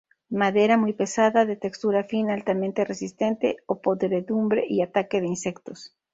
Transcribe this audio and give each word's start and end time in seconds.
Madera 0.31 0.77
muy 0.77 0.93
pesada, 0.93 1.45
de 1.45 1.55
textura 1.57 2.05
fina 2.05 2.33
altamente 2.33 2.83
resistente 2.85 3.57
a 3.67 3.75
podredumbre 3.75 4.65
y 4.67 4.81
ataque 4.81 5.21
de 5.21 5.27
insectos. 5.27 5.95